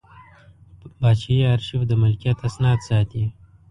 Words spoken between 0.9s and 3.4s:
پاچاهي ارشیف د ملکیت اسناد ساتي.